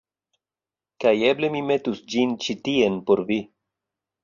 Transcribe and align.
kaj 1.03 1.13
eble 1.27 1.51
mi 1.57 1.61
metus 1.67 2.03
ĝin 2.15 2.35
ĉi 2.47 2.59
tien 2.69 3.01
por 3.11 3.25
vi. 3.31 3.41